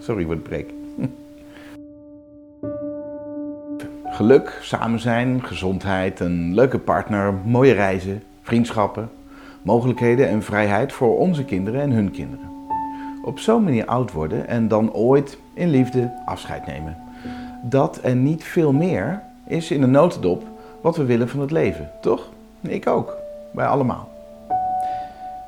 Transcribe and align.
Sorry 0.00 0.24
voor 0.24 0.34
het 0.34 0.42
break. 0.42 0.66
Geluk, 4.04 4.58
samen 4.62 5.00
zijn, 5.00 5.44
gezondheid, 5.44 6.20
een 6.20 6.54
leuke 6.54 6.78
partner, 6.78 7.34
mooie 7.44 7.72
reizen, 7.72 8.22
vriendschappen, 8.42 9.10
mogelijkheden 9.62 10.28
en 10.28 10.42
vrijheid 10.42 10.92
voor 10.92 11.18
onze 11.18 11.44
kinderen 11.44 11.80
en 11.80 11.90
hun 11.90 12.10
kinderen. 12.10 12.48
Op 13.24 13.38
zo'n 13.38 13.64
manier 13.64 13.86
oud 13.86 14.12
worden 14.12 14.48
en 14.48 14.68
dan 14.68 14.92
ooit 14.92 15.38
in 15.54 15.68
liefde 15.68 16.12
afscheid 16.24 16.66
nemen. 16.66 16.96
Dat 17.62 17.96
en 17.96 18.22
niet 18.22 18.44
veel 18.44 18.72
meer 18.72 19.22
is 19.46 19.70
in 19.70 19.82
een 19.82 19.90
notendop 19.90 20.42
wat 20.80 20.96
we 20.96 21.04
willen 21.04 21.28
van 21.28 21.40
het 21.40 21.50
leven, 21.50 21.90
toch? 22.00 22.28
Ik 22.60 22.86
ook, 22.86 23.16
wij 23.50 23.66
allemaal. 23.66 24.08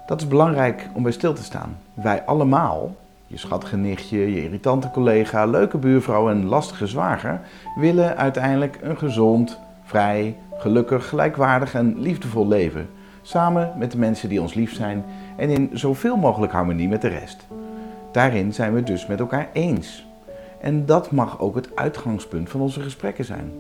Dat 0.06 0.20
is 0.20 0.28
belangrijk 0.28 0.88
om 0.92 1.02
bij 1.02 1.12
stil 1.12 1.32
te 1.32 1.42
staan. 1.42 1.76
Wij 1.94 2.22
allemaal, 2.24 2.94
je 3.32 3.38
schattige 3.38 3.76
nichtje, 3.76 4.34
je 4.34 4.44
irritante 4.44 4.90
collega, 4.90 5.44
leuke 5.44 5.79
buurvrouw 5.79 6.30
en 6.30 6.44
lastige 6.44 6.86
zwager, 6.86 7.40
willen 7.76 8.16
uiteindelijk 8.16 8.79
een 8.82 8.98
gezond, 8.98 9.58
vrij, 9.84 10.36
gelukkig, 10.57 11.08
gelijkwaardig 11.08 11.74
en 11.74 12.00
liefdevol 12.00 12.48
leven. 12.48 12.88
Samen 13.22 13.72
met 13.79 13.90
de 13.90 13.98
mensen 13.98 14.29
die 14.29 14.40
ons 14.40 14.54
lief 14.54 14.74
zijn 14.74 15.04
en 15.36 15.50
in 15.50 15.71
zoveel 15.72 16.16
mogelijk 16.16 16.52
harmonie 16.52 16.88
met 16.88 17.00
de 17.00 17.08
rest. 17.08 17.46
Daarin 18.10 18.54
zijn 18.54 18.71
we 18.71 18.76
het 18.79 18.86
dus 18.86 19.07
met 19.07 19.21
elkaar 19.21 19.49
eens. 19.52 20.07
En 20.60 20.86
dat 20.86 21.10
mag 21.10 21.40
ook 21.40 21.54
het 21.54 21.76
uitgangspunt 21.76 22.50
van 22.50 22.60
onze 22.60 22.80
gesprekken 22.80 23.24
zijn. 23.24 23.52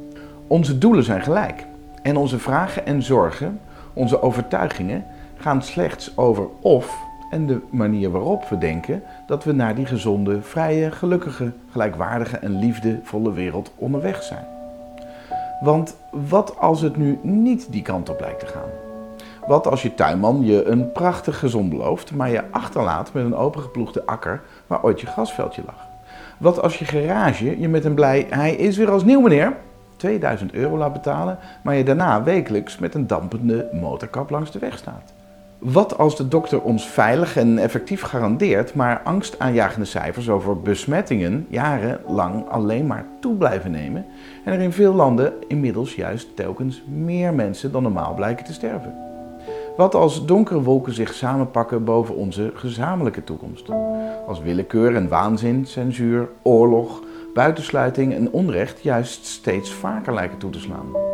Onze 0.46 0.78
doelen 0.78 1.04
zijn 1.04 1.22
gelijk. 1.22 1.66
En 2.02 2.16
onze 2.16 2.38
vragen 2.38 2.86
en 2.86 3.02
zorgen, 3.02 3.60
onze 3.92 4.22
overtuigingen, 4.22 5.04
gaan 5.36 5.62
slechts 5.62 6.16
over 6.16 6.46
of 6.60 7.10
en 7.32 7.46
de 7.46 7.60
manier 7.70 8.10
waarop 8.10 8.44
we 8.48 8.58
denken 8.58 9.02
dat 9.26 9.44
we 9.44 9.52
naar 9.52 9.74
die 9.74 9.86
gezonde, 9.86 10.42
vrije, 10.42 10.90
gelukkige, 10.90 11.52
gelijkwaardige 11.70 12.36
en 12.36 12.58
liefdevolle 12.58 13.32
wereld 13.32 13.72
onderweg 13.76 14.22
zijn. 14.22 14.44
Want 15.60 15.96
wat 16.10 16.58
als 16.58 16.80
het 16.80 16.96
nu 16.96 17.18
niet 17.22 17.72
die 17.72 17.82
kant 17.82 18.08
op 18.08 18.20
lijkt 18.20 18.40
te 18.40 18.46
gaan? 18.46 18.68
Wat 19.46 19.66
als 19.66 19.82
je 19.82 19.94
tuinman 19.94 20.44
je 20.44 20.64
een 20.64 20.92
prachtig 20.92 21.38
gezond 21.38 21.70
belooft, 21.70 22.14
maar 22.14 22.30
je 22.30 22.50
achterlaat 22.50 23.12
met 23.12 23.24
een 23.24 23.36
opengeploegde 23.36 24.06
akker 24.06 24.42
waar 24.66 24.82
ooit 24.82 25.00
je 25.00 25.06
grasveldje 25.06 25.62
lag? 25.66 25.86
Wat 26.38 26.62
als 26.62 26.78
je 26.78 26.84
garage 26.84 27.60
je 27.60 27.68
met 27.68 27.84
een 27.84 27.94
blij 27.94 28.26
hij 28.30 28.54
is 28.54 28.76
weer 28.76 28.90
als 28.90 29.04
nieuw 29.04 29.20
meneer 29.20 29.56
2000 29.96 30.52
euro 30.52 30.76
laat 30.78 30.92
betalen, 30.92 31.38
maar 31.62 31.74
je 31.74 31.84
daarna 31.84 32.22
wekelijks 32.22 32.78
met 32.78 32.94
een 32.94 33.06
dampende 33.06 33.68
motorkap 33.80 34.30
langs 34.30 34.50
de 34.50 34.58
weg 34.58 34.78
staat? 34.78 35.21
Wat 35.62 35.98
als 35.98 36.16
de 36.16 36.28
dokter 36.28 36.62
ons 36.62 36.88
veilig 36.88 37.36
en 37.36 37.58
effectief 37.58 38.02
garandeert, 38.02 38.74
maar 38.74 39.00
angstaanjagende 39.04 39.84
cijfers 39.84 40.28
over 40.28 40.60
besmettingen 40.60 41.46
jarenlang 41.48 42.48
alleen 42.48 42.86
maar 42.86 43.06
toe 43.20 43.34
blijven 43.34 43.70
nemen 43.70 44.06
en 44.44 44.52
er 44.52 44.60
in 44.60 44.72
veel 44.72 44.94
landen 44.94 45.32
inmiddels 45.48 45.94
juist 45.94 46.36
telkens 46.36 46.82
meer 46.88 47.34
mensen 47.34 47.72
dan 47.72 47.82
normaal 47.82 48.14
blijken 48.14 48.44
te 48.44 48.52
sterven? 48.52 48.94
Wat 49.76 49.94
als 49.94 50.26
donkere 50.26 50.62
wolken 50.62 50.94
zich 50.94 51.14
samenpakken 51.14 51.84
boven 51.84 52.14
onze 52.14 52.50
gezamenlijke 52.54 53.24
toekomst? 53.24 53.68
Als 54.26 54.40
willekeur 54.40 54.94
en 54.94 55.08
waanzin, 55.08 55.66
censuur, 55.66 56.28
oorlog, 56.42 57.02
buitensluiting 57.34 58.14
en 58.14 58.32
onrecht 58.32 58.82
juist 58.82 59.26
steeds 59.26 59.72
vaker 59.72 60.14
lijken 60.14 60.38
toe 60.38 60.50
te 60.50 60.60
slaan? 60.60 61.11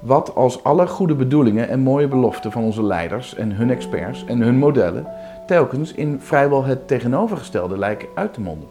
Wat 0.00 0.34
als 0.34 0.64
alle 0.64 0.86
goede 0.86 1.14
bedoelingen 1.14 1.68
en 1.68 1.80
mooie 1.80 2.08
beloften 2.08 2.52
van 2.52 2.62
onze 2.62 2.82
leiders 2.82 3.34
en 3.34 3.52
hun 3.52 3.70
experts 3.70 4.24
en 4.24 4.40
hun 4.40 4.58
modellen 4.58 5.06
telkens 5.46 5.92
in 5.92 6.20
vrijwel 6.20 6.64
het 6.64 6.88
tegenovergestelde 6.88 7.78
lijken 7.78 8.08
uit 8.14 8.34
te 8.34 8.40
monden? 8.40 8.68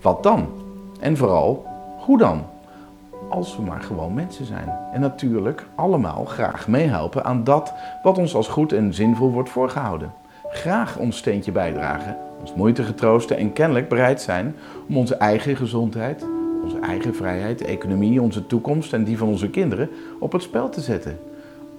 Wat 0.00 0.22
dan? 0.22 0.48
En 1.00 1.16
vooral, 1.16 1.66
hoe 1.98 2.18
dan? 2.18 2.42
Als 3.28 3.56
we 3.56 3.62
maar 3.62 3.80
gewoon 3.80 4.14
mensen 4.14 4.44
zijn. 4.44 4.78
En 4.92 5.00
natuurlijk 5.00 5.66
allemaal 5.74 6.24
graag 6.24 6.68
meehelpen 6.68 7.24
aan 7.24 7.44
dat 7.44 7.74
wat 8.02 8.18
ons 8.18 8.34
als 8.34 8.48
goed 8.48 8.72
en 8.72 8.94
zinvol 8.94 9.30
wordt 9.30 9.50
voorgehouden. 9.50 10.12
Graag 10.48 10.98
ons 10.98 11.16
steentje 11.16 11.52
bijdragen, 11.52 12.16
ons 12.40 12.54
moeite 12.54 12.82
getroosten 12.82 13.36
en 13.36 13.52
kennelijk 13.52 13.88
bereid 13.88 14.20
zijn 14.20 14.56
om 14.88 14.96
onze 14.96 15.14
eigen 15.14 15.56
gezondheid, 15.56 16.26
eigen 16.84 17.14
vrijheid, 17.14 17.64
economie, 17.64 18.22
onze 18.22 18.46
toekomst 18.46 18.92
en 18.92 19.04
die 19.04 19.18
van 19.18 19.28
onze 19.28 19.50
kinderen 19.50 19.88
op 20.18 20.32
het 20.32 20.42
spel 20.42 20.68
te 20.68 20.80
zetten. 20.80 21.18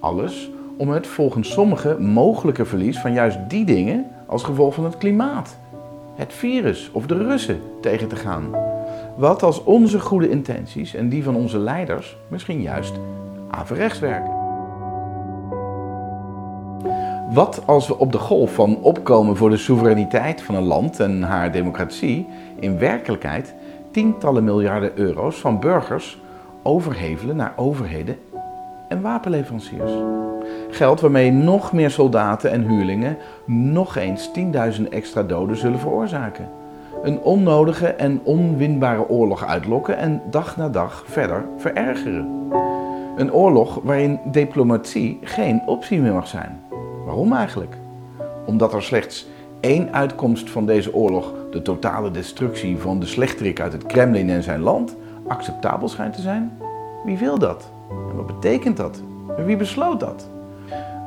Alles 0.00 0.50
om 0.76 0.88
het 0.88 1.06
volgens 1.06 1.50
sommigen 1.50 2.02
mogelijke 2.02 2.64
verlies 2.64 2.98
van 2.98 3.12
juist 3.12 3.38
die 3.48 3.64
dingen 3.64 4.06
als 4.26 4.42
gevolg 4.42 4.74
van 4.74 4.84
het 4.84 4.98
klimaat, 4.98 5.58
het 6.14 6.32
virus 6.32 6.90
of 6.92 7.06
de 7.06 7.16
Russen 7.16 7.60
tegen 7.80 8.08
te 8.08 8.16
gaan. 8.16 8.44
Wat 9.16 9.42
als 9.42 9.64
onze 9.64 10.00
goede 10.00 10.28
intenties 10.28 10.94
en 10.94 11.08
die 11.08 11.24
van 11.24 11.36
onze 11.36 11.58
leiders 11.58 12.16
misschien 12.28 12.62
juist 12.62 12.94
averechts 13.50 13.98
werken? 13.98 14.34
Wat 17.32 17.62
als 17.66 17.88
we 17.88 17.98
op 17.98 18.12
de 18.12 18.18
golf 18.18 18.54
van 18.54 18.78
opkomen 18.82 19.36
voor 19.36 19.50
de 19.50 19.56
soevereiniteit 19.56 20.42
van 20.42 20.54
een 20.54 20.62
land 20.62 21.00
en 21.00 21.22
haar 21.22 21.52
democratie 21.52 22.26
in 22.60 22.78
werkelijkheid 22.78 23.54
tientallen 23.96 24.44
miljarden 24.44 24.98
euro's 24.98 25.36
van 25.36 25.60
burgers 25.60 26.20
overhevelen 26.62 27.36
naar 27.36 27.52
overheden 27.56 28.16
en 28.88 29.00
wapenleveranciers. 29.02 29.92
Geld 30.70 31.00
waarmee 31.00 31.30
nog 31.30 31.72
meer 31.72 31.90
soldaten 31.90 32.50
en 32.50 32.62
huurlingen 32.62 33.16
nog 33.46 33.96
eens 33.96 34.30
10.000 34.78 34.88
extra 34.88 35.22
doden 35.22 35.56
zullen 35.56 35.78
veroorzaken. 35.78 36.48
Een 37.02 37.20
onnodige 37.20 37.86
en 37.86 38.20
onwinbare 38.24 39.08
oorlog 39.08 39.44
uitlokken 39.44 39.96
en 39.96 40.22
dag 40.30 40.56
na 40.56 40.68
dag 40.68 41.04
verder 41.06 41.44
verergeren. 41.56 42.50
Een 43.16 43.32
oorlog 43.32 43.80
waarin 43.82 44.20
diplomatie 44.24 45.18
geen 45.22 45.62
optie 45.66 46.00
meer 46.00 46.12
mag 46.12 46.26
zijn. 46.26 46.60
Waarom 47.04 47.32
eigenlijk? 47.32 47.76
Omdat 48.46 48.74
er 48.74 48.82
slechts 48.82 49.26
één 49.66 49.92
uitkomst 49.92 50.50
van 50.50 50.66
deze 50.66 50.94
oorlog, 50.94 51.32
de 51.50 51.62
totale 51.62 52.10
destructie 52.10 52.78
van 52.78 53.00
de 53.00 53.06
slechterik 53.06 53.60
uit 53.60 53.72
het 53.72 53.86
Kremlin 53.86 54.30
en 54.30 54.42
zijn 54.42 54.60
land, 54.60 54.96
acceptabel 55.26 55.88
schijnt 55.88 56.14
te 56.14 56.20
zijn? 56.20 56.58
Wie 57.04 57.18
wil 57.18 57.38
dat? 57.38 57.70
En 58.10 58.16
wat 58.16 58.26
betekent 58.26 58.76
dat? 58.76 59.00
En 59.36 59.44
wie 59.44 59.56
besloot 59.56 60.00
dat? 60.00 60.28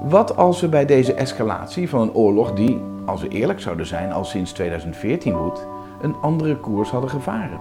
Wat 0.04 0.38
als 0.38 0.62
we 0.62 0.68
bij 0.68 0.86
deze 0.86 1.14
escalatie 1.14 1.90
van 1.90 2.02
een 2.02 2.14
oorlog 2.14 2.54
die, 2.54 2.82
als 3.06 3.22
we 3.22 3.28
eerlijk 3.28 3.60
zouden 3.60 3.86
zijn, 3.86 4.12
al 4.12 4.26
sinds 4.26 4.52
2014 4.52 5.38
woedt, 5.38 5.68
een 6.02 6.16
andere 6.22 6.56
koers 6.56 6.90
hadden 6.90 7.10
gevaren? 7.10 7.60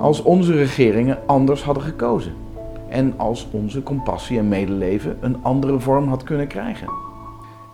Als 0.00 0.22
onze 0.22 0.52
regeringen 0.52 1.18
anders 1.26 1.62
hadden 1.62 1.82
gekozen? 1.82 2.34
En 2.88 3.14
als 3.16 3.46
onze 3.50 3.82
compassie 3.82 4.38
en 4.38 4.48
medeleven 4.48 5.16
een 5.20 5.36
andere 5.42 5.78
vorm 5.78 6.08
had 6.08 6.22
kunnen 6.22 6.46
krijgen? 6.46 6.88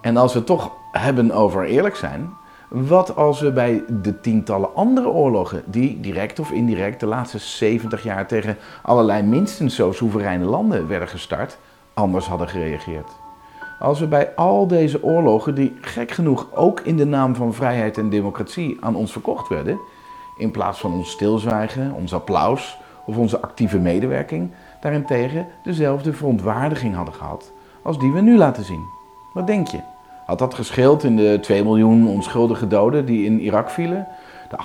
En 0.01 0.17
als 0.17 0.35
we 0.35 0.45
toch 0.45 0.71
hebben 0.99 1.33
over 1.33 1.65
eerlijk 1.65 1.97
zijn, 1.97 2.31
wat 2.69 3.17
als 3.17 3.41
we 3.41 3.53
bij 3.53 3.85
de 4.03 4.21
tientallen 4.21 4.75
andere 4.75 5.09
oorlogen, 5.09 5.63
die 5.67 6.01
direct 6.01 6.39
of 6.39 6.51
indirect 6.51 7.01
de 7.01 7.07
laatste 7.07 7.39
70 7.39 8.03
jaar 8.03 8.27
tegen 8.27 8.57
allerlei 8.83 9.23
minstens 9.23 9.75
zo 9.75 9.93
soevereine 9.93 10.45
landen 10.45 10.89
werden 10.89 11.09
gestart, 11.09 11.59
anders 11.95 12.27
hadden 12.27 12.49
gereageerd? 12.49 13.11
Als 13.79 14.01
we 14.01 14.07
bij 14.07 14.35
al 14.35 14.67
deze 14.67 15.03
oorlogen, 15.03 15.55
die 15.55 15.77
gek 15.81 16.11
genoeg 16.11 16.47
ook 16.55 16.81
in 16.81 16.97
de 16.97 17.05
naam 17.05 17.35
van 17.35 17.55
vrijheid 17.55 17.99
en 17.99 18.11
democratie 18.11 18.77
aan 18.81 18.97
ons 18.97 19.13
verkocht 19.13 19.49
werden, 19.49 19.79
in 20.37 20.51
plaats 20.51 20.81
van 20.81 20.93
ons 20.93 21.11
stilzwijgen, 21.11 21.93
ons 21.93 22.15
applaus 22.15 22.79
of 23.07 23.17
onze 23.17 23.41
actieve 23.41 23.79
medewerking, 23.79 24.51
daarentegen 24.81 25.47
dezelfde 25.63 26.13
verontwaardiging 26.13 26.95
hadden 26.95 27.15
gehad 27.15 27.53
als 27.83 27.99
die 27.99 28.13
we 28.13 28.21
nu 28.21 28.37
laten 28.37 28.65
zien. 28.65 28.85
Wat 29.33 29.47
denk 29.47 29.69
je? 29.69 29.81
Had 30.27 30.39
dat 30.39 30.55
gescheeld 30.55 31.05
in 31.05 31.17
de 31.17 31.39
2 31.41 31.63
miljoen 31.63 32.09
onschuldige 32.09 32.67
doden 32.67 33.05
die 33.05 33.25
in 33.25 33.41
Irak 33.41 33.71
vielen, 33.71 34.07
de 34.51 34.57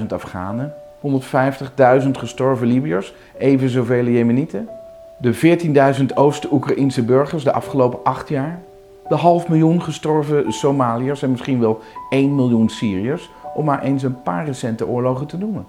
875.000 0.00 0.06
Afghanen, 0.08 0.72
150.000 2.02 2.10
gestorven 2.10 2.66
Libiërs, 2.66 3.14
even 3.38 3.68
zoveel 3.68 4.04
Jemenieten, 4.04 4.68
de 5.18 5.34
14.000 5.98 6.04
Oost-Oekraïnse 6.14 7.02
burgers 7.02 7.44
de 7.44 7.52
afgelopen 7.52 7.98
acht 8.04 8.28
jaar, 8.28 8.60
de 9.08 9.14
half 9.14 9.48
miljoen 9.48 9.82
gestorven 9.82 10.52
Somaliërs 10.52 11.22
en 11.22 11.30
misschien 11.30 11.60
wel 11.60 11.80
1 12.10 12.34
miljoen 12.34 12.68
Syriërs, 12.68 13.30
om 13.54 13.64
maar 13.64 13.82
eens 13.82 14.02
een 14.02 14.22
paar 14.22 14.44
recente 14.44 14.86
oorlogen 14.86 15.26
te 15.26 15.38
noemen. 15.38 15.66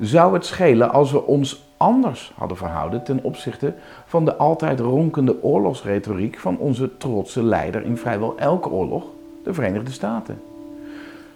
Zou 0.00 0.34
het 0.34 0.44
schelen 0.44 0.90
als 0.90 1.12
we 1.12 1.26
ons 1.26 1.64
anders 1.76 2.32
hadden 2.36 2.56
verhouden 2.56 3.02
ten 3.02 3.22
opzichte 3.22 3.74
van 4.06 4.24
de 4.24 4.36
altijd 4.36 4.80
ronkende 4.80 5.42
oorlogsretoriek 5.42 6.38
van 6.38 6.58
onze 6.58 6.96
trotse 6.96 7.42
leider 7.42 7.84
in 7.84 7.96
vrijwel 7.96 8.38
elke 8.38 8.70
oorlog, 8.70 9.04
de 9.44 9.54
Verenigde 9.54 9.90
Staten? 9.90 10.42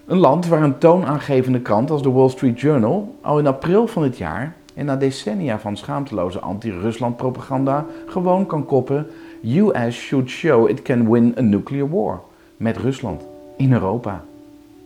Een 0.06 0.18
land 0.18 0.46
waar 0.46 0.62
een 0.62 0.78
toonaangevende 0.78 1.60
krant 1.60 1.90
als 1.90 2.02
de 2.02 2.10
Wall 2.10 2.28
Street 2.28 2.60
Journal 2.60 3.14
al 3.20 3.38
in 3.38 3.46
april 3.46 3.86
van 3.86 4.02
dit 4.02 4.18
jaar 4.18 4.54
en 4.74 4.84
na 4.84 4.96
decennia 4.96 5.58
van 5.58 5.76
schaamteloze 5.76 6.40
anti-Rusland 6.40 7.16
propaganda 7.16 7.86
gewoon 8.06 8.46
kan 8.46 8.66
koppen: 8.66 9.06
US 9.42 9.96
should 9.96 10.28
show 10.28 10.68
it 10.68 10.82
can 10.82 11.10
win 11.10 11.34
a 11.38 11.40
nuclear 11.40 11.90
war 11.90 12.20
met 12.56 12.76
Rusland 12.76 13.22
in 13.56 13.72
Europa. 13.72 14.24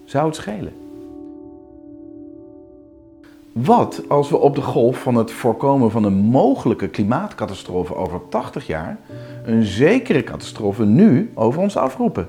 Zou 0.05 0.27
het 0.27 0.37
schelen? 0.37 0.88
Wat 3.53 4.03
als 4.09 4.31
we 4.31 4.37
op 4.37 4.55
de 4.55 4.63
golf 4.63 4.99
van 4.99 5.15
het 5.15 5.31
voorkomen 5.31 5.91
van 5.91 6.05
een 6.05 6.17
mogelijke 6.17 6.89
klimaatcatastrofe 6.89 7.95
over 7.95 8.21
80 8.29 8.67
jaar 8.67 8.99
een 9.45 9.65
zekere 9.65 10.25
catastrofe 10.25 10.85
nu 10.85 11.31
over 11.35 11.61
ons 11.61 11.77
afroepen? 11.77 12.29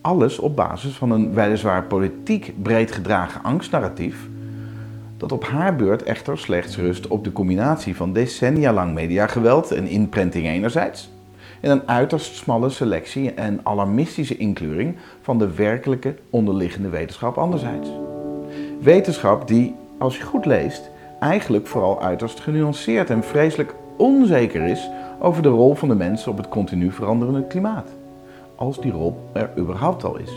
Alles 0.00 0.38
op 0.38 0.56
basis 0.56 0.94
van 0.94 1.10
een 1.10 1.34
weliswaar 1.34 1.84
politiek 1.84 2.54
breed 2.62 2.92
gedragen 2.92 3.42
angstnarratief, 3.42 4.28
dat 5.16 5.32
op 5.32 5.44
haar 5.44 5.76
beurt 5.76 6.02
echter 6.02 6.38
slechts 6.38 6.76
rust 6.76 7.06
op 7.06 7.24
de 7.24 7.32
combinatie 7.32 7.96
van 7.96 8.12
decennia 8.12 8.72
lang 8.72 8.94
mediageweld 8.94 9.70
en 9.70 9.86
inprenting 9.86 10.46
enerzijds 10.46 11.10
en 11.60 11.70
een 11.70 11.88
uiterst 11.88 12.34
smalle 12.34 12.70
selectie 12.70 13.32
en 13.32 13.60
alarmistische 13.62 14.36
inkleuring 14.36 14.96
van 15.22 15.38
de 15.38 15.54
werkelijke 15.54 16.14
onderliggende 16.30 16.88
wetenschap 16.88 17.38
anderzijds. 17.38 17.88
Wetenschap 18.80 19.48
die, 19.48 19.74
als 19.98 20.16
je 20.16 20.22
goed 20.22 20.46
leest, 20.46 20.90
eigenlijk 21.20 21.66
vooral 21.66 22.02
uiterst 22.02 22.40
genuanceerd 22.40 23.10
en 23.10 23.24
vreselijk 23.24 23.74
onzeker 23.96 24.62
is 24.62 24.90
over 25.18 25.42
de 25.42 25.48
rol 25.48 25.74
van 25.74 25.88
de 25.88 25.94
mens 25.94 26.26
op 26.26 26.36
het 26.36 26.48
continu 26.48 26.92
veranderende 26.92 27.46
klimaat. 27.46 27.88
Als 28.56 28.80
die 28.80 28.92
rol 28.92 29.16
er 29.32 29.50
überhaupt 29.58 30.04
al 30.04 30.18
is. 30.18 30.32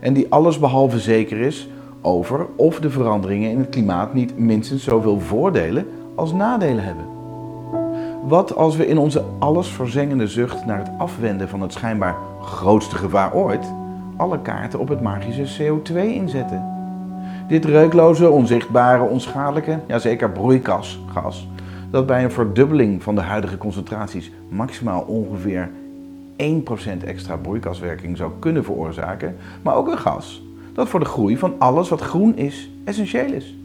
En 0.00 0.12
die 0.12 0.26
allesbehalve 0.28 0.98
zeker 0.98 1.40
is 1.40 1.68
over 2.00 2.46
of 2.56 2.80
de 2.80 2.90
veranderingen 2.90 3.50
in 3.50 3.58
het 3.58 3.68
klimaat 3.68 4.14
niet 4.14 4.38
minstens 4.38 4.84
zoveel 4.84 5.20
voordelen 5.20 5.86
als 6.14 6.32
nadelen 6.32 6.84
hebben. 6.84 7.04
Wat 8.22 8.56
als 8.56 8.76
we 8.76 8.86
in 8.86 8.98
onze 8.98 9.24
allesverzengende 9.38 10.26
zucht 10.26 10.66
naar 10.66 10.78
het 10.78 10.90
afwenden 10.98 11.48
van 11.48 11.60
het 11.60 11.72
schijnbaar 11.72 12.16
grootste 12.40 12.96
gevaar 12.96 13.34
ooit 13.34 13.72
alle 14.16 14.40
kaarten 14.40 14.78
op 14.78 14.88
het 14.88 15.00
magische 15.00 15.62
CO2 15.62 15.96
inzetten? 15.96 16.71
Dit 17.52 17.64
reukloze, 17.64 18.30
onzichtbare, 18.30 19.02
onschadelijke, 19.02 19.78
ja 19.86 19.98
zeker 19.98 20.30
broeikasgas, 20.30 21.48
dat 21.90 22.06
bij 22.06 22.24
een 22.24 22.30
verdubbeling 22.30 23.02
van 23.02 23.14
de 23.14 23.20
huidige 23.20 23.58
concentraties 23.58 24.30
maximaal 24.48 25.00
ongeveer 25.00 25.70
1% 26.36 27.04
extra 27.04 27.36
broeikaswerking 27.36 28.16
zou 28.16 28.32
kunnen 28.38 28.64
veroorzaken, 28.64 29.36
maar 29.62 29.74
ook 29.74 29.88
een 29.88 29.98
gas 29.98 30.42
dat 30.72 30.88
voor 30.88 31.00
de 31.00 31.06
groei 31.06 31.38
van 31.38 31.54
alles 31.58 31.88
wat 31.88 32.00
groen 32.00 32.36
is 32.36 32.70
essentieel 32.84 33.32
is. 33.32 33.56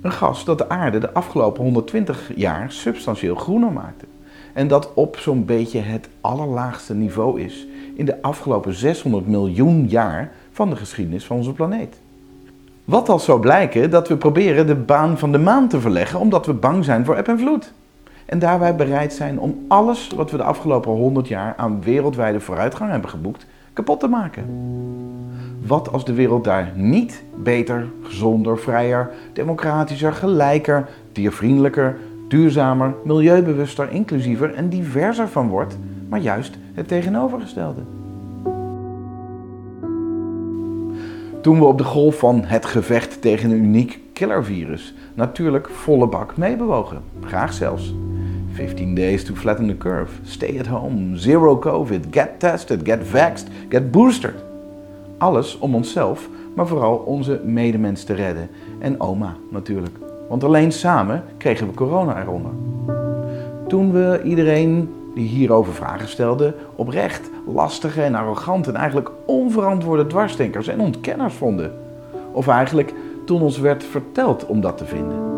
Een 0.00 0.12
gas 0.12 0.44
dat 0.44 0.58
de 0.58 0.68
aarde 0.68 0.98
de 0.98 1.12
afgelopen 1.12 1.62
120 1.62 2.30
jaar 2.34 2.72
substantieel 2.72 3.34
groener 3.34 3.72
maakte. 3.72 4.04
En 4.52 4.68
dat 4.68 4.94
op 4.94 5.16
zo'n 5.16 5.44
beetje 5.44 5.80
het 5.80 6.08
allerlaagste 6.20 6.94
niveau 6.94 7.40
is 7.40 7.66
in 7.94 8.04
de 8.04 8.22
afgelopen 8.22 8.74
600 8.74 9.26
miljoen 9.26 9.88
jaar 9.88 10.32
van 10.50 10.70
de 10.70 10.76
geschiedenis 10.76 11.24
van 11.24 11.36
onze 11.36 11.52
planeet. 11.52 12.00
Wat 12.84 13.08
als 13.08 13.24
zou 13.24 13.40
blijken 13.40 13.90
dat 13.90 14.08
we 14.08 14.16
proberen 14.16 14.66
de 14.66 14.74
baan 14.74 15.18
van 15.18 15.32
de 15.32 15.38
maan 15.38 15.68
te 15.68 15.80
verleggen 15.80 16.20
omdat 16.20 16.46
we 16.46 16.52
bang 16.52 16.84
zijn 16.84 17.04
voor 17.04 17.16
eb 17.16 17.28
en 17.28 17.38
vloed? 17.38 17.72
En 18.26 18.38
daarbij 18.38 18.76
bereid 18.76 19.12
zijn 19.12 19.38
om 19.38 19.64
alles 19.68 20.10
wat 20.16 20.30
we 20.30 20.36
de 20.36 20.42
afgelopen 20.42 20.92
100 20.92 21.28
jaar 21.28 21.54
aan 21.56 21.82
wereldwijde 21.82 22.40
vooruitgang 22.40 22.90
hebben 22.90 23.10
geboekt 23.10 23.46
kapot 23.72 24.00
te 24.00 24.06
maken. 24.06 24.44
Wat 25.66 25.92
als 25.92 26.04
de 26.04 26.12
wereld 26.12 26.44
daar 26.44 26.72
niet 26.74 27.22
beter, 27.36 27.86
gezonder, 28.02 28.58
vrijer, 28.58 29.10
democratischer, 29.32 30.12
gelijker, 30.12 30.88
diervriendelijker, 31.12 31.98
duurzamer, 32.28 32.94
milieubewuster, 33.04 33.90
inclusiever 33.90 34.54
en 34.54 34.68
diverser 34.68 35.28
van 35.28 35.48
wordt, 35.48 35.78
maar 36.08 36.20
juist 36.20 36.58
het 36.74 36.88
tegenovergestelde? 36.88 37.80
Toen 41.42 41.58
we 41.58 41.64
op 41.64 41.78
de 41.78 41.84
golf 41.84 42.18
van 42.18 42.44
het 42.44 42.66
gevecht 42.66 43.20
tegen 43.20 43.50
een 43.50 43.64
uniek 43.64 44.00
killervirus 44.12 44.94
natuurlijk 45.14 45.68
volle 45.68 46.06
bak 46.06 46.36
meebewogen, 46.36 47.02
graag 47.20 47.52
zelfs. 47.52 47.94
15 48.52 48.94
days 48.94 49.24
to 49.24 49.34
flatten 49.34 49.66
the 49.66 49.76
curve. 49.76 50.12
Stay 50.22 50.58
at 50.58 50.66
home. 50.66 51.16
Zero 51.16 51.58
COVID. 51.58 52.06
Get 52.10 52.28
tested. 52.38 52.80
Get 52.84 52.98
vaxxed. 53.06 53.48
Get 53.68 53.90
boosted 53.90 54.34
alles 55.18 55.58
om 55.58 55.74
onszelf, 55.74 56.28
maar 56.54 56.66
vooral 56.66 56.96
onze 56.96 57.40
medemens 57.44 58.04
te 58.04 58.14
redden. 58.14 58.48
En 58.78 59.00
oma 59.00 59.36
natuurlijk. 59.50 59.96
Want 60.28 60.44
alleen 60.44 60.72
samen 60.72 61.24
kregen 61.36 61.66
we 61.66 61.74
corona 61.74 62.22
eronder. 62.22 62.50
Toen 63.68 63.92
we 63.92 64.20
iedereen 64.24 64.88
die 65.14 65.28
hierover 65.28 65.72
vragen 65.72 66.08
stelde, 66.08 66.54
oprecht 66.76 67.30
lastige 67.46 68.02
en 68.02 68.14
arrogante 68.14 68.70
en 68.70 68.76
eigenlijk 68.76 69.10
onverantwoorde 69.26 70.06
dwarsdenkers 70.06 70.68
en 70.68 70.80
ontkenners 70.80 71.34
vonden. 71.34 71.72
Of 72.32 72.48
eigenlijk 72.48 72.94
toen 73.24 73.42
ons 73.42 73.58
werd 73.58 73.84
verteld 73.84 74.46
om 74.46 74.60
dat 74.60 74.78
te 74.78 74.84
vinden. 74.84 75.30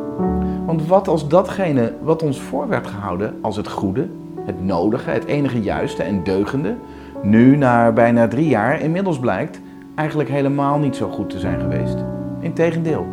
Want 0.67 0.87
wat 0.87 1.09
als 1.09 1.29
datgene 1.29 1.93
wat 2.03 2.23
ons 2.23 2.41
voor 2.41 2.69
werd 2.69 2.87
gehouden 2.87 3.35
als 3.41 3.56
het 3.56 3.69
goede, 3.69 4.09
het 4.44 4.65
nodige, 4.65 5.11
het 5.11 5.25
enige 5.25 5.62
juiste 5.62 6.03
en 6.03 6.23
deugende, 6.23 6.75
nu 7.23 7.56
na 7.56 7.93
bijna 7.93 8.29
drie 8.29 8.49
jaar 8.49 8.81
inmiddels 8.81 9.19
blijkt 9.19 9.61
eigenlijk 9.94 10.29
helemaal 10.29 10.79
niet 10.79 10.97
zo 10.97 11.09
goed 11.11 11.31
te 11.31 11.38
zijn 11.38 11.61
geweest. 11.61 11.97
Integendeel. 12.41 13.06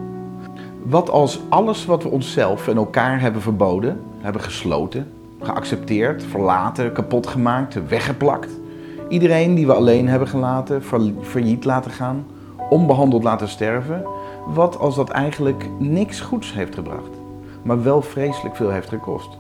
Wat 0.84 1.10
als 1.10 1.42
alles 1.50 1.86
wat 1.86 2.04
we 2.04 2.10
onszelf 2.10 2.68
en 2.68 2.78
elkaar 2.78 3.22
hebben 3.22 3.42
verboden, 3.42 4.00
hebben 4.19 4.42
gesloten, 4.42 5.08
geaccepteerd, 5.42 6.24
verlaten, 6.24 6.92
kapot 6.92 7.28
gemaakt, 7.28 7.88
weggeplakt, 7.88 8.50
iedereen 9.10 9.56
die 9.56 9.66
we 9.66 9.74
alleen 9.74 10.08
hebben 10.08 10.28
gelaten, 10.28 10.84
failliet 11.22 11.66
laten 11.66 11.92
gaan, 11.92 12.26
onbehandeld 12.70 13.24
laten 13.24 13.48
sterven, 13.48 14.04
wat 14.48 14.80
als 14.80 14.96
dat 14.96 15.10
eigenlijk 15.10 15.66
niks 15.80 16.20
goeds 16.20 16.54
heeft 16.54 16.76
gebracht, 16.76 17.12
maar 17.64 17.84
wel 17.84 18.02
vreselijk 18.02 18.56
veel 18.56 18.70
heeft 18.70 18.90
gekost? 18.90 19.38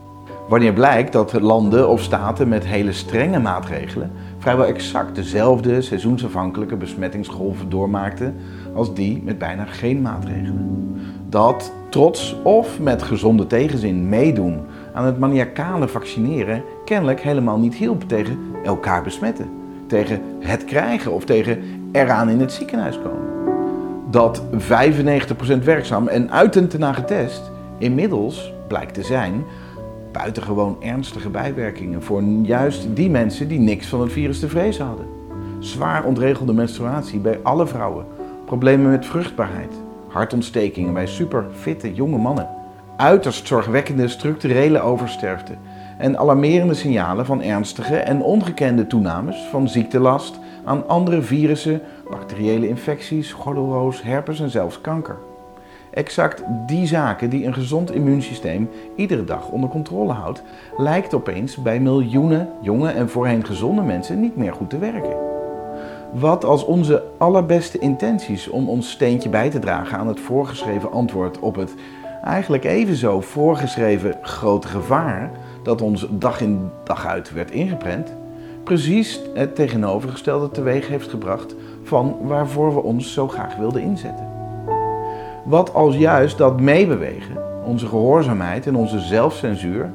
Wanneer 0.47 0.73
blijkt 0.73 1.13
dat 1.13 1.41
landen 1.41 1.89
of 1.89 2.01
staten 2.01 2.47
met 2.47 2.65
hele 2.65 2.91
strenge 2.91 3.39
maatregelen 3.39 4.11
vrijwel 4.37 4.65
exact 4.65 5.15
dezelfde 5.15 5.81
seizoensafhankelijke 5.81 6.75
besmettingsgolven 6.75 7.69
doormaakten 7.69 8.35
als 8.73 8.93
die 8.93 9.21
met 9.23 9.37
bijna 9.37 9.65
geen 9.65 10.01
maatregelen. 10.01 10.95
Dat 11.29 11.71
trots 11.89 12.35
of 12.43 12.79
met 12.79 13.03
gezonde 13.03 13.47
tegenzin 13.47 14.09
meedoen 14.09 14.59
aan 14.93 15.05
het 15.05 15.19
maniacale 15.19 15.87
vaccineren 15.87 16.63
kennelijk 16.85 17.21
helemaal 17.21 17.59
niet 17.59 17.75
hielp 17.75 18.07
tegen 18.07 18.39
elkaar 18.63 19.03
besmetten, 19.03 19.49
tegen 19.87 20.21
het 20.39 20.65
krijgen 20.65 21.11
of 21.11 21.25
tegen 21.25 21.59
eraan 21.91 22.29
in 22.29 22.39
het 22.39 22.51
ziekenhuis 22.51 22.99
komen. 22.99 23.29
Dat 24.09 24.43
95% 25.59 25.63
werkzaam 25.63 26.07
en 26.07 26.31
uitend 26.31 26.77
na 26.77 26.93
getest 26.93 27.51
inmiddels 27.77 28.53
blijkt 28.67 28.93
te 28.93 29.03
zijn 29.03 29.43
buitengewoon 30.11 30.77
ernstige 30.79 31.29
bijwerkingen 31.29 32.03
voor 32.03 32.23
juist 32.23 32.87
die 32.93 33.09
mensen 33.09 33.47
die 33.47 33.59
niks 33.59 33.87
van 33.87 34.01
het 34.01 34.11
virus 34.11 34.39
te 34.39 34.49
vrezen 34.49 34.85
hadden. 34.85 35.05
Zwaar 35.59 36.05
ontregelde 36.05 36.53
menstruatie 36.53 37.19
bij 37.19 37.39
alle 37.43 37.67
vrouwen, 37.67 38.05
problemen 38.45 38.89
met 38.89 39.05
vruchtbaarheid, 39.05 39.73
hartontstekingen 40.07 40.93
bij 40.93 41.07
superfitte 41.07 41.93
jonge 41.93 42.17
mannen, 42.17 42.49
uiterst 42.97 43.47
zorgwekkende 43.47 44.07
structurele 44.07 44.81
oversterfte 44.81 45.53
en 45.97 46.17
alarmerende 46.17 46.73
signalen 46.73 47.25
van 47.25 47.41
ernstige 47.41 47.95
en 47.95 48.21
ongekende 48.21 48.87
toenames 48.87 49.47
van 49.51 49.69
ziektelast 49.69 50.39
aan 50.63 50.87
andere 50.87 51.21
virussen, 51.21 51.81
bacteriële 52.09 52.67
infecties, 52.67 53.31
gordelroos, 53.31 54.01
herpes 54.03 54.39
en 54.39 54.49
zelfs 54.49 54.81
kanker. 54.81 55.17
Exact 55.93 56.43
die 56.67 56.87
zaken 56.87 57.29
die 57.29 57.45
een 57.45 57.53
gezond 57.53 57.93
immuunsysteem 57.93 58.69
iedere 58.95 59.23
dag 59.23 59.49
onder 59.49 59.69
controle 59.69 60.11
houdt, 60.11 60.43
lijkt 60.77 61.13
opeens 61.13 61.55
bij 61.55 61.79
miljoenen 61.79 62.49
jonge 62.61 62.89
en 62.89 63.09
voorheen 63.09 63.45
gezonde 63.45 63.81
mensen 63.81 64.19
niet 64.19 64.35
meer 64.35 64.53
goed 64.53 64.69
te 64.69 64.77
werken. 64.77 65.15
Wat 66.13 66.45
als 66.45 66.65
onze 66.65 67.03
allerbeste 67.17 67.79
intenties 67.79 68.49
om 68.49 68.69
ons 68.69 68.91
steentje 68.91 69.29
bij 69.29 69.49
te 69.49 69.59
dragen 69.59 69.97
aan 69.97 70.07
het 70.07 70.19
voorgeschreven 70.19 70.91
antwoord 70.91 71.39
op 71.39 71.55
het 71.55 71.73
eigenlijk 72.23 72.63
evenzo 72.63 73.21
voorgeschreven 73.21 74.17
grote 74.21 74.67
gevaar 74.67 75.31
dat 75.63 75.81
ons 75.81 76.07
dag 76.09 76.41
in 76.41 76.69
dag 76.83 77.07
uit 77.07 77.33
werd 77.33 77.51
ingeprent, 77.51 78.13
precies 78.63 79.21
het 79.33 79.55
tegenovergestelde 79.55 80.49
teweeg 80.49 80.87
heeft 80.87 81.09
gebracht 81.09 81.55
van 81.83 82.17
waarvoor 82.21 82.73
we 82.73 82.81
ons 82.81 83.13
zo 83.13 83.27
graag 83.27 83.55
wilden 83.55 83.81
inzetten. 83.81 84.27
Wat 85.43 85.73
als 85.73 85.95
juist 85.95 86.37
dat 86.37 86.59
meebewegen, 86.59 87.37
onze 87.65 87.87
gehoorzaamheid 87.87 88.67
en 88.67 88.75
onze 88.75 88.99
zelfcensuur, 88.99 89.91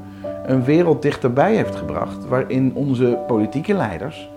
een 0.47 0.65
wereld 0.65 1.03
dichterbij 1.03 1.55
heeft 1.55 1.77
gebracht 1.77 2.29
waarin 2.29 2.73
onze 2.75 3.19
politieke 3.27 3.75
leiders 3.75 4.31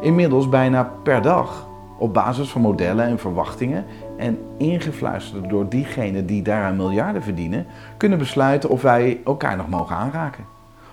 inmiddels 0.00 0.48
bijna 0.48 0.90
per 1.02 1.22
dag 1.22 1.66
op 1.98 2.14
basis 2.14 2.48
van 2.50 2.60
modellen 2.60 3.06
en 3.06 3.18
verwachtingen 3.18 3.84
en 4.16 4.38
ingefluisterd 4.58 5.50
door 5.50 5.68
diegenen 5.68 6.26
die 6.26 6.42
daaraan 6.42 6.76
miljarden 6.76 7.22
verdienen, 7.22 7.66
kunnen 7.96 8.18
besluiten 8.18 8.70
of 8.70 8.82
wij 8.82 9.20
elkaar 9.24 9.56
nog 9.56 9.68
mogen 9.68 9.96
aanraken. 9.96 10.44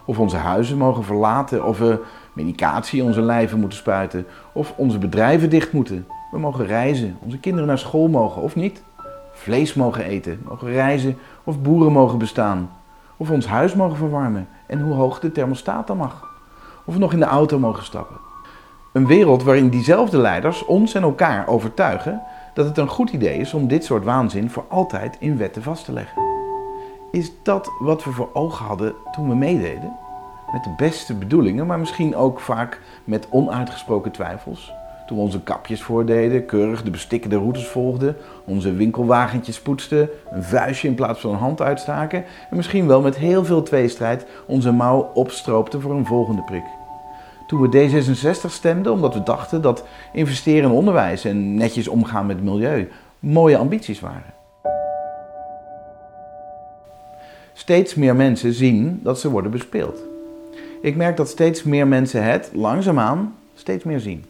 Of 0.06 0.20
onze 0.20 0.38
huizen 0.38 0.78
mogen 0.78 1.04
verlaten, 1.04 1.66
of 1.66 1.78
we 1.78 2.04
medicatie 2.34 3.01
in 3.01 3.06
onze 3.06 3.22
lijven 3.22 3.60
moeten 3.60 3.78
spuiten, 3.78 4.25
of 4.51 4.74
onze 4.75 4.98
bedrijven 4.98 5.50
dicht 5.50 5.72
moeten. 5.72 6.08
We 6.32 6.40
mogen 6.40 6.66
reizen, 6.66 7.18
onze 7.20 7.40
kinderen 7.40 7.68
naar 7.68 7.78
school 7.78 8.08
mogen 8.08 8.42
of 8.42 8.56
niet 8.56 8.84
vlees 9.32 9.74
mogen 9.74 10.04
eten, 10.04 10.42
mogen 10.48 10.72
reizen 10.72 11.18
of 11.44 11.62
boeren 11.62 11.92
mogen 11.92 12.18
bestaan. 12.18 12.70
Of 13.18 13.30
ons 13.30 13.48
huis 13.48 13.74
mogen 13.74 13.98
verwarmen 13.98 14.48
en 14.68 14.80
hoe 14.80 14.94
hoog 14.94 15.20
de 15.20 15.32
thermostaat 15.32 15.88
dan 15.88 15.98
mag. 15.98 16.28
Of 16.86 16.94
we 16.94 17.00
nog 17.00 17.13
in 17.13 17.20
de 17.20 17.25
auto 17.25 17.60
mogen 17.60 17.84
stappen. 17.84 18.16
Een 18.92 19.08
wereld 19.08 19.44
waarin 19.44 19.70
diezelfde 19.70 20.18
leiders 20.18 20.66
ons 20.66 20.94
en 20.94 21.01
elkaar 21.01 21.48
overtuigen 21.48 22.22
dat 22.53 22.65
het 22.65 22.77
een 22.77 22.88
goed 22.88 23.10
idee 23.10 23.38
is 23.38 23.53
om 23.53 23.67
dit 23.67 23.86
soort 23.86 24.03
waanzin 24.03 24.50
voor 24.50 24.65
altijd 24.67 25.15
in 25.20 25.38
wetten 25.38 25.63
vast 25.63 25.86
te 25.86 25.93
leggen. 25.93 26.22
Is 27.12 27.31
dat 27.43 27.72
wat 27.79 28.03
we 28.03 28.12
voor 28.12 28.29
ogen 28.34 28.65
hadden 28.65 28.93
toen 29.12 29.29
we 29.29 29.36
meededen? 29.36 29.98
Met 30.51 30.63
de 30.63 30.74
beste 30.77 31.13
bedoelingen, 31.13 31.67
maar 31.67 31.79
misschien 31.79 32.15
ook 32.15 32.39
vaak 32.39 32.79
met 33.03 33.27
onuitgesproken 33.29 34.12
twijfels. 34.12 34.74
Toen 35.08 35.17
we 35.17 35.24
onze 35.24 35.41
kapjes 35.41 35.81
voordeden, 35.81 36.46
keurig 36.46 36.84
de 36.84 36.91
bestikkende 36.91 37.38
routes 37.38 37.67
volgden, 37.67 38.15
onze 38.46 38.74
winkelwagentjes 38.74 39.62
poetsten, 39.62 40.10
een 40.31 40.43
vuistje 40.43 40.88
in 40.88 40.96
plaats 40.96 41.20
van 41.20 41.31
een 41.31 41.38
hand 41.38 41.62
uitstaken 41.62 42.24
en 42.50 42.58
misschien 42.58 42.88
wel 42.88 43.01
met 43.01 43.15
heel 43.15 43.46
veel 43.46 43.63
tweestrijd 43.63 44.25
onze 44.48 44.72
mouw 44.72 45.12
opstroopten 45.13 45.81
voor 45.81 45.91
een 45.91 46.05
volgende 46.05 46.41
prik. 46.41 46.63
Toen 47.51 47.70
we 47.70 47.89
D66 47.89 48.51
stemden 48.51 48.91
omdat 48.91 49.13
we 49.13 49.24
dachten 49.24 49.62
dat 49.62 49.84
investeren 50.13 50.70
in 50.70 50.75
onderwijs 50.75 51.25
en 51.25 51.55
netjes 51.55 51.88
omgaan 51.88 52.25
met 52.25 52.36
het 52.36 52.46
milieu 52.46 52.89
mooie 53.20 53.58
ambities 53.58 54.00
waren. 54.00 54.34
Steeds 57.53 57.96
meer 57.96 58.15
mensen 58.15 58.53
zien 58.53 59.00
dat 59.03 59.20
ze 59.20 59.29
worden 59.29 59.51
bespeeld. 59.51 60.00
Ik 60.81 60.96
merk 60.96 61.17
dat 61.17 61.29
steeds 61.29 61.63
meer 61.63 61.88
mensen 61.88 62.24
het 62.24 62.50
langzaamaan 62.53 63.36
steeds 63.53 63.84
meer 63.84 64.00
zien. 64.00 64.25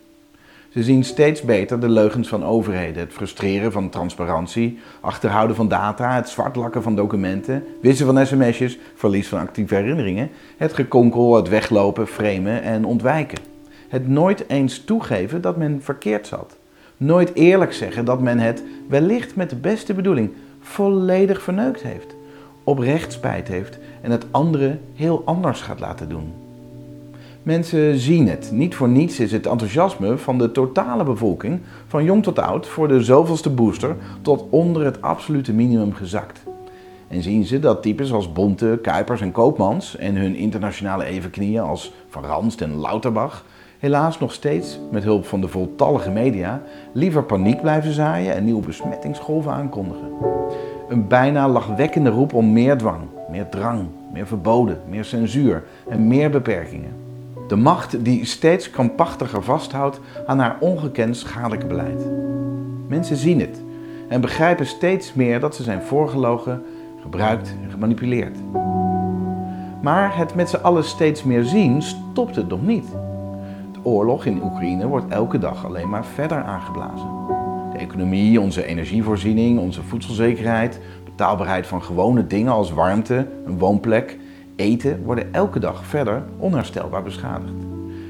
Ze 0.72 0.84
zien 0.84 1.04
steeds 1.04 1.42
beter 1.42 1.80
de 1.80 1.90
leugens 1.90 2.28
van 2.28 2.46
overheden, 2.46 3.01
het 3.01 3.13
frustreren 3.13 3.72
van 3.72 3.90
transparantie, 3.90 4.80
achterhouden 5.01 5.56
van 5.56 5.68
data, 5.68 6.16
het 6.16 6.30
zwartlakken 6.30 6.84
van 6.84 6.96
documenten, 6.96 7.63
wissen 7.82 8.06
van 8.06 8.25
sms'jes, 8.25 8.80
verlies 8.96 9.28
van 9.28 9.40
actieve 9.40 9.75
herinneringen, 9.75 10.30
het 10.58 10.74
gekonkel, 10.74 11.36
het 11.36 11.50
weglopen, 11.50 12.08
framen 12.08 12.62
en 12.62 12.86
ontwijken. 12.86 13.38
Het 13.88 14.08
nooit 14.08 14.44
eens 14.50 14.84
toegeven 14.84 15.42
dat 15.42 15.58
men 15.58 15.82
verkeerd 15.82 16.28
zat. 16.28 16.58
Nooit 16.98 17.34
eerlijk 17.34 17.74
zeggen 17.74 18.06
dat 18.06 18.22
men 18.22 18.40
het, 18.40 18.63
wellicht 18.88 19.36
met 19.36 19.50
de 19.50 19.56
beste 19.56 19.94
bedoeling, 19.94 20.32
volledig 20.60 21.42
verneukt 21.42 21.82
heeft, 21.82 22.16
oprecht 22.63 23.13
spijt 23.13 23.48
heeft 23.48 23.78
en 24.01 24.12
het 24.12 24.25
andere 24.32 24.78
heel 24.96 25.22
anders 25.25 25.62
gaat 25.62 25.80
laten 25.80 26.10
doen. 26.10 26.34
Mensen 27.44 28.00
zien 28.00 28.28
het. 28.28 28.52
Niet 28.52 28.76
voor 28.76 28.90
niets 28.90 29.20
is 29.20 29.32
het 29.32 29.46
enthousiasme 29.46 30.18
van 30.18 30.38
de 30.38 30.52
totale 30.52 31.04
bevolking, 31.04 31.60
van 31.88 32.04
jong 32.04 32.24
tot 32.24 32.40
oud, 32.40 32.68
voor 32.68 32.88
de 32.88 33.04
zoveelste 33.04 33.50
booster 33.50 33.96
tot 34.22 34.46
onder 34.50 34.86
het 34.86 35.02
absolute 35.02 35.54
minimum 35.54 35.94
gezakt. 35.94 36.44
En 37.08 37.22
zien 37.22 37.46
ze 37.46 37.60
dat 37.60 37.82
types 37.82 38.14
als 38.14 38.32
Bonte, 38.32 38.80
Kuipers 38.82 39.22
en 39.22 39.32
Koopmans 39.32 39.98
en 39.98 40.16
hun 40.16 40.36
internationale 40.36 41.04
evenknieën 41.04 41.62
als 41.62 41.94
Van 42.10 42.24
Ranst 42.24 42.62
en 42.62 42.80
Lauterbach 42.80 43.46
helaas 43.80 44.20
nog 44.20 44.34
steeds, 44.34 44.80
met 44.92 45.04
hulp 45.04 45.26
van 45.26 45.42
de 45.42 45.48
voltallige 45.48 46.12
media, 46.12 46.62
liever 46.94 47.24
paniek 47.24 47.62
blijven 47.62 47.94
zaaien 47.94 48.34
en 48.34 48.46
nieuwe 48.46 48.66
besmettingsgolven 48.66 49.52
aankondigen. 49.52 50.10
Een 50.90 51.08
bijna 51.08 51.50
lachwekkende 51.50 52.10
roep 52.10 52.34
om 52.34 52.54
meer 52.54 52.78
dwang, 52.78 53.02
meer 53.30 53.50
drang, 53.50 53.88
meer 54.14 54.28
verboden, 54.28 54.80
meer 54.90 55.06
censuur 55.06 55.64
en 55.90 56.08
meer 56.08 56.30
beperkingen. 56.30 57.10
De 57.51 57.58
macht 57.58 58.05
die 58.05 58.25
steeds 58.25 58.70
krampachtiger 58.70 59.43
vasthoudt 59.43 60.00
aan 60.25 60.39
haar 60.39 60.58
ongekend 60.60 61.17
schadelijke 61.17 61.65
beleid. 61.65 62.05
Mensen 62.88 63.17
zien 63.17 63.39
het 63.39 63.62
en 64.08 64.22
begrijpen 64.22 64.65
steeds 64.65 65.13
meer 65.13 65.39
dat 65.39 65.55
ze 65.55 65.63
zijn 65.63 65.81
voorgelogen, 65.81 66.63
gebruikt 67.01 67.55
en 67.63 67.72
gemanipuleerd. 67.72 68.38
Maar 69.81 70.17
het 70.17 70.36
met 70.36 70.50
z'n 70.50 70.55
allen 70.55 70.84
steeds 70.84 71.24
meer 71.24 71.43
zien 71.43 71.81
stopt 71.81 72.36
het 72.36 72.48
nog 72.48 72.62
niet. 72.62 72.86
De 73.72 73.79
oorlog 73.84 74.25
in 74.25 74.43
Oekraïne 74.43 74.88
wordt 74.88 75.12
elke 75.12 75.38
dag 75.38 75.65
alleen 75.65 75.89
maar 75.89 76.05
verder 76.05 76.43
aangeblazen. 76.43 77.10
De 77.72 77.77
economie, 77.77 78.41
onze 78.41 78.65
energievoorziening, 78.65 79.60
onze 79.60 79.84
voedselzekerheid, 79.84 80.79
betaalbaarheid 81.03 81.67
van 81.67 81.84
gewone 81.84 82.27
dingen 82.27 82.51
als 82.51 82.72
warmte, 82.72 83.27
een 83.46 83.58
woonplek 83.58 84.17
eten 84.62 85.03
worden 85.03 85.34
elke 85.34 85.60
dag 85.60 85.86
verder 85.86 86.24
onherstelbaar 86.38 87.03
beschadigd. 87.03 87.53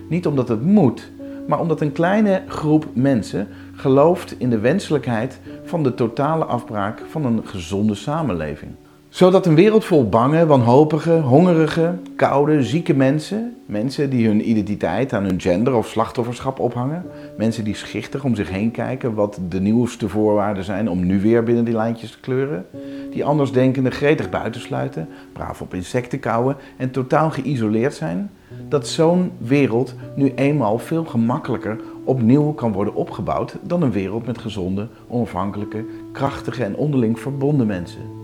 Niet 0.10 0.28
omdat 0.28 0.48
het 0.48 0.62
moet, 0.62 1.12
maar 1.48 1.60
omdat 1.60 1.82
een 1.82 1.92
kleine 1.92 2.44
groep 2.48 2.86
mensen 2.94 3.48
gelooft 3.76 4.40
in 4.40 4.50
de 4.50 4.60
wenselijkheid 4.60 5.40
van 5.64 5.84
de 5.84 5.94
totale 5.94 6.46
afbraak 6.46 7.02
van 7.10 7.26
een 7.26 7.42
gezonde 7.48 7.96
samenleving 7.96 8.72
zodat 9.12 9.46
een 9.46 9.56
wereld 9.56 9.86
vol 9.86 10.10
bange, 10.10 10.46
wanhopige, 10.46 11.20
hongerige, 11.20 11.94
koude, 12.16 12.64
zieke 12.64 12.94
mensen, 12.94 13.56
mensen 13.66 14.10
die 14.10 14.28
hun 14.28 14.50
identiteit 14.50 15.14
aan 15.14 15.24
hun 15.24 15.42
gender 15.42 15.76
of 15.76 15.88
slachtofferschap 15.88 16.60
ophangen, 16.60 17.06
mensen 17.38 17.64
die 17.64 17.76
schichtig 17.76 18.24
om 18.24 18.36
zich 18.36 18.50
heen 18.50 18.72
kijken 18.72 19.14
wat 19.14 19.40
de 19.50 19.60
nieuwste 19.60 20.10
voorwaarden 20.10 20.64
zijn 20.64 20.90
om 20.90 21.06
nu 21.06 21.22
weer 21.22 21.44
binnen 21.44 21.66
die 21.66 21.74
lijntjes 21.74 22.12
te 22.12 22.20
kleuren, 22.20 22.66
die 23.12 23.26
andersdenkenden 23.26 23.92
gretig 23.92 24.30
buitensluiten, 24.30 25.08
braaf 25.34 25.62
op 25.62 25.74
insecten 25.74 26.20
kauwen 26.20 26.56
en 26.78 26.92
totaal 26.92 27.30
geïsoleerd 27.30 27.94
zijn, 27.94 28.32
dat 28.70 28.88
zo'n 28.88 29.32
wereld 29.38 29.96
nu 30.16 30.32
eenmaal 30.36 30.78
veel 30.78 31.06
gemakkelijker 31.06 31.80
opnieuw 32.04 32.52
kan 32.54 32.72
worden 32.72 32.96
opgebouwd 32.96 33.56
dan 33.62 33.82
een 33.82 33.92
wereld 33.92 34.26
met 34.26 34.38
gezonde, 34.38 34.88
onafhankelijke, 35.08 35.86
krachtige 36.12 36.64
en 36.64 36.76
onderling 36.76 37.20
verbonden 37.20 37.68
mensen 37.68 38.20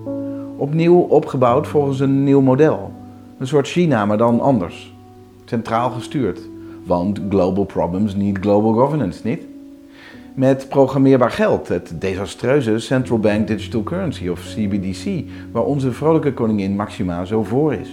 opnieuw 0.58 1.00
opgebouwd 1.00 1.68
volgens 1.68 2.00
een 2.00 2.24
nieuw 2.24 2.42
model. 2.42 2.92
Een 3.38 3.48
soort 3.48 3.68
China, 3.68 4.06
maar 4.06 4.18
dan 4.18 4.40
anders. 4.40 4.94
Centraal 5.46 5.90
gestuurd. 5.90 6.40
Want 6.86 7.22
global 7.30 7.64
problems 7.64 8.16
need 8.16 8.38
global 8.38 8.74
governance, 8.74 9.22
niet? 9.24 9.46
Met 10.34 10.70
programmeerbaar 10.70 11.32
geld, 11.32 11.68
het 11.68 12.02
desastreuze 12.02 12.80
Central 12.80 13.20
Bank 13.20 13.48
Digital 13.48 13.84
Currency 13.84 14.28
of 14.28 14.40
CBDC, 14.40 15.24
waar 15.52 15.64
onze 15.64 15.92
vrolijke 15.92 16.34
koningin 16.34 16.76
Maxima 16.76 17.26
zo 17.26 17.44
voor 17.44 17.74
is. 17.74 17.90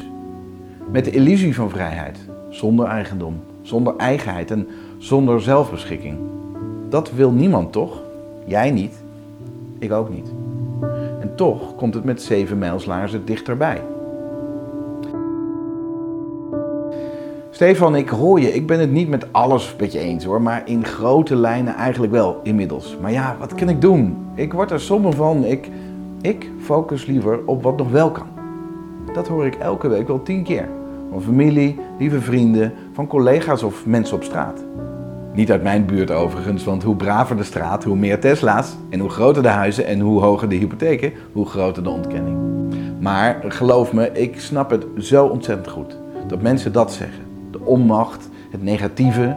Met 0.91 1.05
de 1.05 1.11
illusie 1.11 1.55
van 1.55 1.71
vrijheid, 1.71 2.19
zonder 2.51 2.87
eigendom, 2.87 3.41
zonder 3.63 3.97
eigenheid 3.97 4.51
en 4.51 4.67
zonder 4.99 5.43
zelfbeschikking. 5.43 6.19
Dat 6.89 7.13
wil 7.13 7.31
niemand 7.31 7.73
toch? 7.73 8.03
Jij 8.47 8.71
niet, 8.71 9.03
ik 9.79 9.93
ook 9.93 10.11
niet 10.11 10.44
toch 11.35 11.77
komt 11.77 11.95
het 11.95 12.05
met 12.05 12.23
zeven 12.23 12.59
mijlslaarzen 12.59 13.25
dichterbij. 13.25 13.83
Stefan, 17.51 17.97
ik 17.97 18.09
hoor 18.09 18.41
je. 18.41 18.55
Ik 18.55 18.67
ben 18.67 18.81
het 18.81 18.91
niet 18.91 19.09
met 19.09 19.27
alles 19.33 19.75
met 19.79 19.93
je 19.93 19.99
eens 19.99 20.25
hoor, 20.25 20.43
maar 20.43 20.63
in 20.65 20.85
grote 20.85 21.37
lijnen 21.37 21.75
eigenlijk 21.75 22.13
wel 22.13 22.41
inmiddels. 22.43 22.97
Maar 23.01 23.13
ja, 23.13 23.37
wat 23.39 23.55
kan 23.55 23.69
ik 23.69 23.81
doen? 23.81 24.17
Ik 24.35 24.53
word 24.53 24.71
er 24.71 24.81
somber 24.81 25.13
van. 25.13 25.45
Ik, 25.45 25.71
ik 26.21 26.51
focus 26.61 27.07
liever 27.07 27.41
op 27.47 27.63
wat 27.63 27.77
nog 27.77 27.91
wel 27.91 28.11
kan. 28.11 28.27
Dat 29.13 29.29
hoor 29.29 29.47
ik 29.47 29.55
elke 29.55 29.89
week 29.89 30.07
wel 30.09 30.23
tien 30.23 30.43
keer. 30.43 30.69
Van 31.11 31.23
familie, 31.23 31.79
lieve 31.99 32.21
vrienden, 32.21 32.73
van 32.93 33.07
collega's 33.07 33.63
of 33.63 33.87
mensen 33.87 34.17
op 34.17 34.23
straat. 34.23 34.65
Niet 35.35 35.51
uit 35.51 35.63
mijn 35.63 35.87
buurt 35.87 36.11
overigens, 36.11 36.65
want 36.65 36.83
hoe 36.83 36.97
braver 36.97 37.37
de 37.37 37.43
straat, 37.43 37.85
hoe 37.85 37.97
meer 37.97 38.21
Tesla's. 38.21 38.77
En 38.91 39.01
hoe 39.01 39.11
groter 39.11 39.43
de 39.43 39.49
huizen 39.49 39.87
en 39.87 40.01
hoe 40.01 40.21
hoger 40.21 40.49
de 40.49 40.55
hypotheken, 40.55 41.13
hoe 41.33 41.47
groter 41.47 41.83
de 41.83 41.91
ontkenning. 41.91 42.37
Maar 43.01 43.43
geloof 43.49 43.93
me, 43.93 44.13
ik 44.13 44.41
snap 44.41 44.71
het 44.71 44.85
zo 44.99 45.27
ontzettend 45.27 45.69
goed. 45.69 45.99
Dat 46.27 46.43
mensen 46.43 46.73
dat 46.73 46.93
zeggen. 46.93 47.23
De 47.51 47.61
onmacht, 47.61 48.29
het 48.51 48.63
negatieve. 48.63 49.37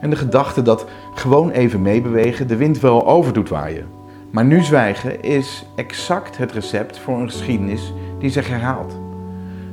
En 0.00 0.10
de 0.10 0.16
gedachte 0.16 0.62
dat 0.62 0.86
gewoon 1.14 1.50
even 1.50 1.82
meebewegen 1.82 2.48
de 2.48 2.56
wind 2.56 2.80
wel 2.80 3.06
over 3.06 3.32
doet 3.32 3.48
waaien. 3.48 3.86
Maar 4.30 4.44
nu 4.44 4.62
zwijgen 4.62 5.22
is 5.22 5.66
exact 5.76 6.36
het 6.36 6.52
recept 6.52 6.98
voor 6.98 7.20
een 7.20 7.30
geschiedenis 7.30 7.92
die 8.18 8.30
zich 8.30 8.48
herhaalt. 8.48 8.98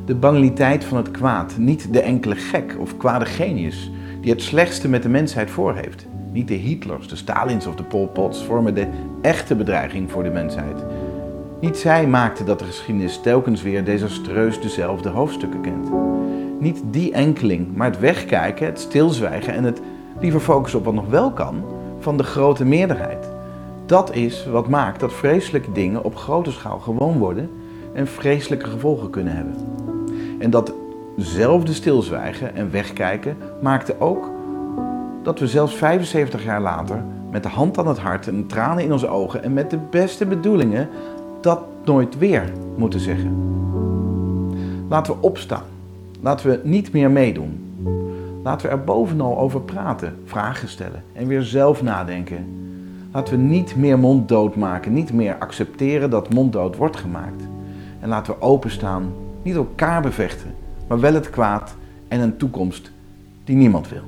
De 0.05 0.15
banaliteit 0.15 0.83
van 0.83 0.97
het 0.97 1.11
kwaad, 1.11 1.53
niet 1.57 1.93
de 1.93 2.01
enkele 2.01 2.35
gek 2.35 2.75
of 2.79 2.97
kwade 2.97 3.25
genius 3.25 3.91
die 4.25 4.33
het 4.33 4.43
slechtste 4.43 4.89
met 4.89 5.03
de 5.03 5.09
mensheid 5.09 5.49
voor 5.49 5.75
heeft. 5.75 6.05
Niet 6.31 6.47
de 6.47 6.53
Hitlers, 6.53 7.07
de 7.07 7.15
Stalins 7.15 7.67
of 7.67 7.75
de 7.75 7.83
Pol 7.83 8.07
Pots 8.07 8.43
vormen 8.43 8.75
de 8.75 8.87
echte 9.21 9.55
bedreiging 9.55 10.11
voor 10.11 10.23
de 10.23 10.29
mensheid. 10.29 10.83
Niet 11.61 11.77
zij 11.77 12.07
maakten 12.07 12.45
dat 12.45 12.59
de 12.59 12.65
geschiedenis 12.65 13.19
telkens 13.21 13.61
weer 13.61 13.83
desastreus 13.83 14.61
dezelfde 14.61 15.09
hoofdstukken 15.09 15.61
kent. 15.61 15.89
Niet 16.59 16.81
die 16.91 17.11
enkeling, 17.11 17.75
maar 17.75 17.89
het 17.89 17.99
wegkijken, 17.99 18.65
het 18.65 18.79
stilzwijgen 18.79 19.53
en 19.53 19.63
het 19.63 19.81
liever 20.19 20.39
focussen 20.39 20.79
op 20.79 20.85
wat 20.85 20.93
nog 20.93 21.07
wel 21.07 21.31
kan 21.31 21.63
van 21.99 22.17
de 22.17 22.23
grote 22.23 22.65
meerderheid. 22.65 23.29
Dat 23.85 24.15
is 24.15 24.45
wat 24.45 24.69
maakt 24.69 24.99
dat 24.99 25.13
vreselijke 25.13 25.71
dingen 25.71 26.03
op 26.03 26.15
grote 26.15 26.51
schaal 26.51 26.79
gewoon 26.79 27.17
worden 27.17 27.49
en 27.93 28.07
vreselijke 28.07 28.69
gevolgen 28.69 29.09
kunnen 29.09 29.35
hebben. 29.35 29.55
En 30.39 30.49
dat 30.49 30.73
zelfde 31.17 31.73
stilzwijgen 31.73 32.55
en 32.55 32.71
wegkijken 32.71 33.37
maakte 33.61 33.95
ook 33.99 34.31
dat 35.23 35.39
we 35.39 35.47
zelfs 35.47 35.75
75 35.75 36.43
jaar 36.43 36.61
later 36.61 37.03
met 37.31 37.43
de 37.43 37.49
hand 37.49 37.77
aan 37.77 37.87
het 37.87 37.99
hart 37.99 38.27
en 38.27 38.47
tranen 38.47 38.83
in 38.83 38.91
onze 38.91 39.07
ogen 39.07 39.43
en 39.43 39.53
met 39.53 39.69
de 39.69 39.79
beste 39.89 40.25
bedoelingen 40.25 40.89
dat 41.41 41.61
nooit 41.85 42.17
weer 42.17 42.51
moeten 42.75 42.99
zeggen. 42.99 43.53
Laten 44.89 45.13
we 45.13 45.21
opstaan. 45.21 45.63
Laten 46.21 46.49
we 46.49 46.59
niet 46.63 46.91
meer 46.91 47.11
meedoen. 47.11 47.59
Laten 48.43 48.67
we 48.67 48.73
er 48.73 48.83
bovenal 48.83 49.37
over 49.37 49.61
praten, 49.61 50.15
vragen 50.25 50.67
stellen 50.67 51.03
en 51.13 51.27
weer 51.27 51.41
zelf 51.41 51.81
nadenken. 51.83 52.45
Laten 53.11 53.33
we 53.33 53.43
niet 53.43 53.75
meer 53.75 53.99
monddood 53.99 54.55
maken, 54.55 54.93
niet 54.93 55.13
meer 55.13 55.35
accepteren 55.39 56.09
dat 56.09 56.33
monddood 56.33 56.75
wordt 56.75 56.97
gemaakt. 56.97 57.43
En 57.99 58.09
laten 58.09 58.33
we 58.33 58.41
openstaan, 58.41 59.13
niet 59.41 59.55
elkaar 59.55 60.01
bevechten, 60.01 60.55
maar 60.87 60.99
wel 60.99 61.13
het 61.13 61.29
kwaad 61.29 61.75
en 62.07 62.19
een 62.19 62.37
toekomst 62.37 62.91
die 63.43 63.55
niemand 63.55 63.89
wil. 63.89 64.03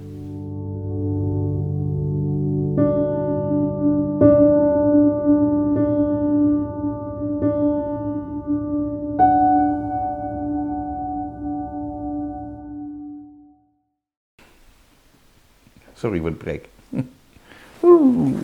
Sorry 15.94 16.20
voor 16.20 16.30
het 16.30 16.38
break. 16.38 16.66
Oeh. 17.84 18.40